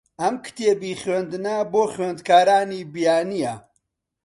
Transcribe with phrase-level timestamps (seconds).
[0.21, 3.55] ئەم کتێبی خوێندنە بۆ خوێندکارانی بیانییە.